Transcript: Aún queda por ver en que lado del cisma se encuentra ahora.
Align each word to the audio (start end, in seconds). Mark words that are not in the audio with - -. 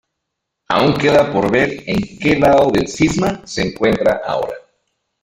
Aún 0.69 0.95
queda 0.95 1.31
por 1.31 1.51
ver 1.51 1.83
en 1.85 2.17
que 2.17 2.35
lado 2.39 2.71
del 2.71 2.87
cisma 2.87 3.45
se 3.45 3.61
encuentra 3.61 4.21
ahora. 4.25 4.55